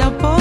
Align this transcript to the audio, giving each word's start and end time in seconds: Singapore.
Singapore. 0.00 0.39